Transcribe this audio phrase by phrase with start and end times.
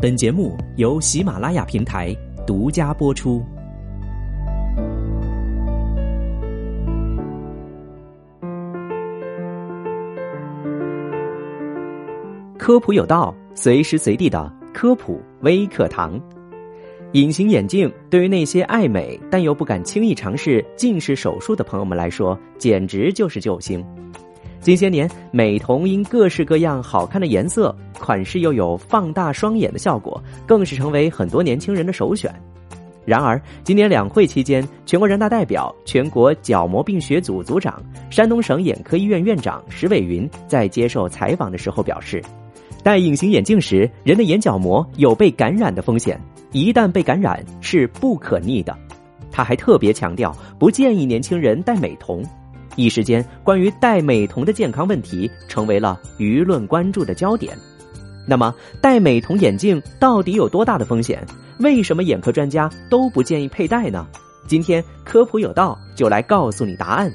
[0.00, 2.16] 本节目由喜马拉雅平台
[2.46, 3.44] 独家播出。
[12.56, 16.16] 科普有道，随时随地的科普微课堂。
[17.14, 23.84] 隐形眼镜对于那些爱美但又不敢轻易尝试近视手术的朋友们来说，简直就是救星。
[24.60, 32.34] 近些年，美瞳因各式各样好看的颜色、款式又有放大双眼的效果，更是成为很多年轻人的首选。
[33.06, 42.22] 然而，今年两会期间，全国人大代表、全国角膜病学组组长、山东省眼科医院院长石伟云在接受采访的时候表示。
[42.82, 46.20] 戴隐形眼镜时，人的眼角膜有被感染的风险，
[46.52, 48.76] 一旦被感染是不可逆的。
[49.30, 52.22] 他还特别强调，不建议年轻人戴美瞳。
[52.78, 57.58] 一时间，关于戴美瞳的健康问题成为了舆论关注的焦点。
[58.24, 61.26] 那么，戴美瞳眼镜到底有多大的风险？
[61.58, 64.06] 为什么眼科专家都不建议佩戴呢？
[64.46, 67.12] 今天科普有道就来告诉你答案。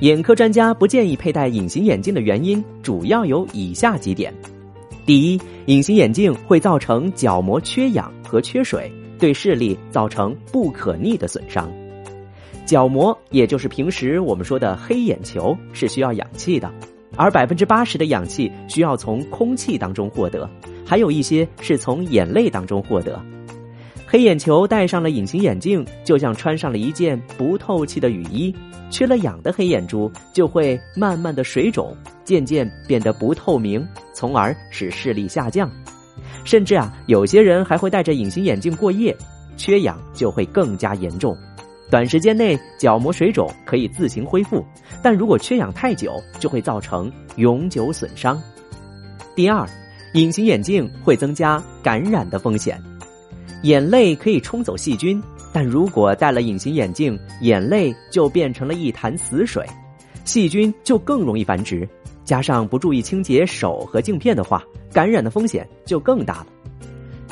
[0.00, 4.34] 眼科专家不建议佩戴隐形眼镜的原因主要有以下几点：
[5.06, 11.72] 第一，隐形眼镜会造成角膜缺氧和缺水，对视力造成不可逆的损伤。
[12.66, 16.70] 角膜也就是平时我们说的黑眼球是需要氧气的，
[17.16, 20.48] 而百分之八十的氧气需要从空气当中获得，
[20.86, 23.20] 还有一些是从眼泪当中获得。
[24.06, 28.54] 黑眼球戴上了隐形眼镜，就像穿上了一件不透气的雨衣。
[28.90, 35.70] 缺了氧的黑眼珠就会慢慢的水肿，渐渐变得不透明，从而使视力下降。
[36.42, 39.16] 甚至啊，有些人还会戴着隐形眼镜过夜，
[39.56, 41.36] 缺氧就会更加严重。
[41.90, 44.64] 短时间内角膜水肿可以自行恢复，
[45.02, 48.40] 但如果缺氧太久，就会造成永久损伤。
[49.34, 49.68] 第二，
[50.14, 52.80] 隐形眼镜会增加感染的风险，
[53.64, 55.20] 眼泪可以冲走细菌。
[55.52, 59.66] 但如果戴了隐形眼镜，眼泪就变成了一潭死水，
[60.24, 61.88] 细菌就更容易繁殖。
[62.24, 64.62] 加上不注意清洁手和镜片的话，
[64.92, 66.46] 感染的风险就更大了。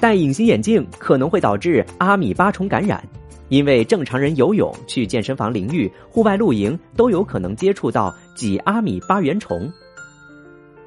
[0.01, 3.01] 戴隐形眼镜可能会导致阿米巴虫感染，
[3.49, 9.71] 因为正常人游泳、去健身房淋浴、户外露营都有可能接触到几阿米巴原虫。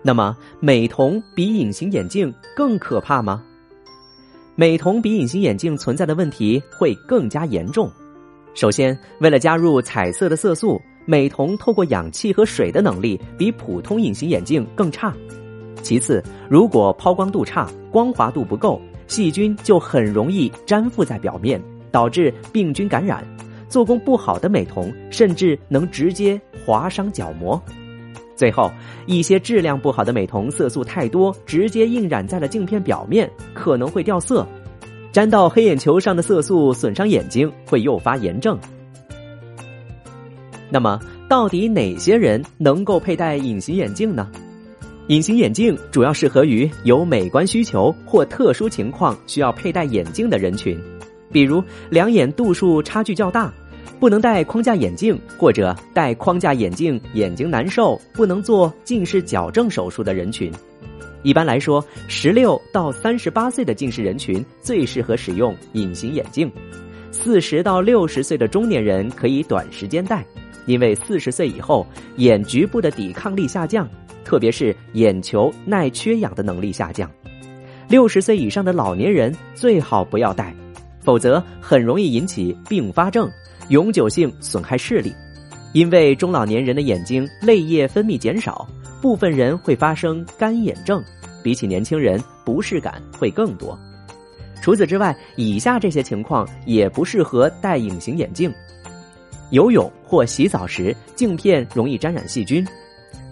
[0.04, 3.44] 那么，美瞳比隐形眼镜更可怕吗？
[4.56, 7.90] 美瞳比隐形眼镜存在的问题会更加严重。
[8.54, 15.14] 首先，为了加入彩色的色素，美瞳透过氧气和水的能力比普通隐形眼镜更差。
[15.82, 23.24] 其次，如果抛光度差、光滑度不够，细菌就很容易粘附在表面，导致病菌感染。
[23.69, 27.62] 做工不好的美瞳甚至能直接划伤角膜。
[28.35, 28.72] 最后，
[29.06, 34.46] 一些质量不好的美瞳色素太多，直接印染在了镜片表面，可能会掉色，
[35.12, 38.58] 沾到黑眼球上的色素损伤眼睛，会诱发炎症。
[40.69, 44.29] 那么，到底哪些人能够佩戴隐形眼镜呢？
[45.08, 50.78] 隐形眼镜主要适合于有美观需求或特殊情况需要佩戴眼镜的人群，
[51.31, 53.52] 比如两眼度数差距较大。
[54.00, 60.52] 不能戴框架眼镜，或者戴框架眼镜眼睛难受，不能做近视矫正手术的人群。
[61.22, 66.52] 一般来说，十六到三十八岁的近视人群最适合使用隐形眼镜。
[67.12, 70.25] 四十到六十岁的中年人可以短时间戴，
[70.66, 71.86] 因为四十岁以后
[72.18, 73.88] 眼局部的抵抗力下降，
[74.25, 77.08] 特别是眼球耐缺氧的能力下降。
[77.88, 80.56] 六十岁以上的老年人最好不要戴，
[81.02, 83.30] 否则很容易引起并发症。
[83.70, 85.14] 永久性损害视力，
[85.72, 88.68] 因为中老年人的眼睛泪液分泌减少，
[89.02, 91.02] 部分人会发生干眼症，
[91.42, 93.78] 比起年轻人不适感会更多。
[94.62, 98.54] 除此之外，以下这些情况也不适合戴隐形眼镜：
[99.52, 102.64] 游泳或洗澡时镜片容易沾染细菌；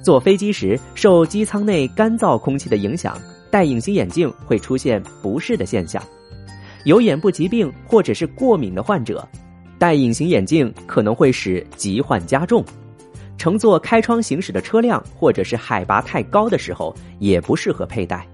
[0.01, 3.19] 坐飞机时受机舱内干燥空气的影响，
[3.51, 6.01] 戴隐形眼镜会出现不适的现象；
[6.83, 9.27] 有眼部疾病或者是过敏的患者。
[9.77, 12.63] 戴隐形眼镜可能会使疾患加重，
[13.37, 18.27] 乘坐开窗行驶的车辆或者是海拔太高的时候也不适合佩戴。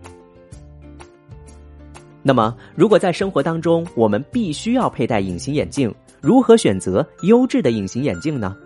[2.23, 8.57] 那么，如果在生活当中我们必须要佩戴隐形眼镜，如何选择优质的隐形眼镜呢？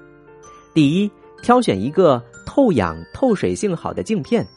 [0.74, 1.12] 第一，
[1.42, 4.48] 挑选一个透氧透水性好的镜片。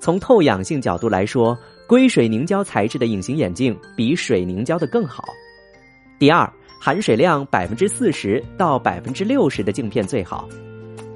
[0.00, 1.56] 从透氧性角度来说，
[1.92, 5.22] 硅水凝胶材质的隐形眼镜比水凝胶的更好。
[6.18, 6.50] 第二。
[6.80, 10.48] 含水量百分之四十到百分之六十的镜片最好。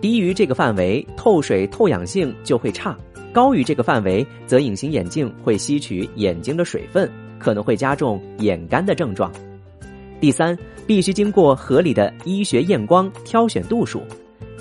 [0.02, 2.94] 低于这个范围，透水透氧性就会差；
[3.32, 9.32] 高于这个范围，则隐形眼镜会吸取眼睛的水分，可能会加重眼干的症状。
[10.20, 10.56] 第三，
[10.86, 14.02] 必须经过合理的医学验光，挑选度数，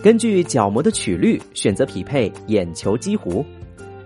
[0.02, 3.46] 根据角膜的曲率选择匹配眼球基弧。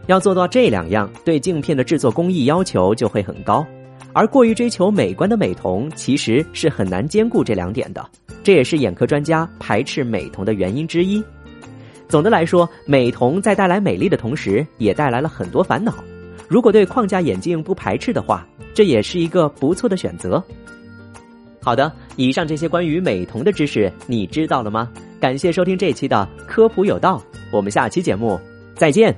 [0.09, 3.63] 要做到这两样，对镜片的制作工艺要求就会很高。
[4.11, 8.03] 而过于追求美观的美瞳，其实是很难兼顾这两点的。
[8.41, 11.23] 这也是眼科专家排斥美瞳的原因之一。
[12.07, 15.93] 总的来说，美瞳在带来美丽的同时，也带来了很多烦恼。
[16.47, 20.43] 如果对框架眼镜不排斥的话，这也是一个不错的选择。
[21.61, 24.89] 好的，以上这些关于美瞳的知识，你知道了吗？
[25.19, 27.21] 感谢收听这期的科普有道，
[27.51, 28.39] 我们下期节目
[28.73, 29.15] 再见。